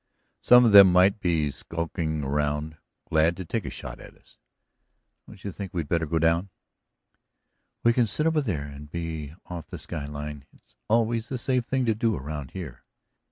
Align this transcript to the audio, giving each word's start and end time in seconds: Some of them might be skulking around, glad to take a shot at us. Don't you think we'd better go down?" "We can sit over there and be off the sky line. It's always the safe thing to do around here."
Some 0.41 0.65
of 0.65 0.71
them 0.71 0.91
might 0.91 1.19
be 1.19 1.51
skulking 1.51 2.23
around, 2.23 2.75
glad 3.07 3.37
to 3.37 3.45
take 3.45 3.65
a 3.65 3.69
shot 3.69 3.99
at 3.99 4.15
us. 4.15 4.39
Don't 5.27 5.43
you 5.43 5.51
think 5.51 5.75
we'd 5.75 5.87
better 5.87 6.07
go 6.07 6.17
down?" 6.17 6.49
"We 7.83 7.93
can 7.93 8.07
sit 8.07 8.25
over 8.25 8.41
there 8.41 8.63
and 8.65 8.89
be 8.89 9.35
off 9.45 9.67
the 9.67 9.77
sky 9.77 10.07
line. 10.07 10.47
It's 10.53 10.75
always 10.87 11.29
the 11.29 11.37
safe 11.37 11.65
thing 11.65 11.85
to 11.85 11.93
do 11.93 12.15
around 12.15 12.49
here." 12.57 12.83